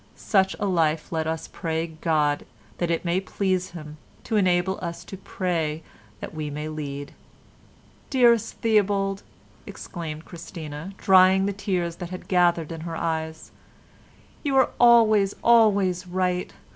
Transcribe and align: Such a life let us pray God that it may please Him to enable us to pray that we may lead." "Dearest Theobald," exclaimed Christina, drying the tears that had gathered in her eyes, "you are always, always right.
Such 0.15 0.55
a 0.59 0.65
life 0.65 1.11
let 1.11 1.27
us 1.27 1.47
pray 1.47 1.85
God 1.85 2.47
that 2.79 2.89
it 2.89 3.05
may 3.05 3.21
please 3.21 3.69
Him 3.69 3.97
to 4.23 4.35
enable 4.35 4.79
us 4.81 5.03
to 5.05 5.15
pray 5.15 5.83
that 6.21 6.33
we 6.33 6.49
may 6.49 6.67
lead." 6.69 7.13
"Dearest 8.09 8.55
Theobald," 8.61 9.21
exclaimed 9.67 10.25
Christina, 10.25 10.93
drying 10.97 11.45
the 11.45 11.53
tears 11.53 11.97
that 11.97 12.09
had 12.09 12.27
gathered 12.27 12.71
in 12.71 12.81
her 12.81 12.95
eyes, 12.97 13.51
"you 14.41 14.55
are 14.57 14.71
always, 14.79 15.35
always 15.43 16.07
right. 16.07 16.51